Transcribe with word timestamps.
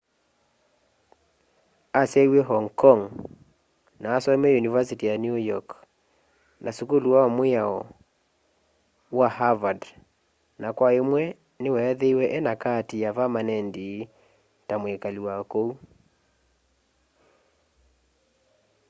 asyaiwe 2.01 2.39
hong 2.49 2.69
kong 2.81 3.01
ma 4.01 4.07
asomeie 4.17 4.59
univasiti 4.61 5.05
ya 5.09 5.15
new 5.23 5.37
york 5.49 5.69
na 6.63 6.69
sukulu 6.77 7.07
wa 7.17 7.23
miao 7.37 7.79
wa 9.17 9.27
harvard 9.37 9.81
na 10.61 10.67
kwa 10.77 10.89
imwe 11.01 11.23
niweethiiwe 11.61 12.25
ena 12.37 12.53
kaati 12.61 12.95
ya 13.03 13.09
vamanendi 13.17 13.89
ta 14.67 14.75
mwikali 14.81 15.19
wa 15.27 15.35
kuu 15.51 15.71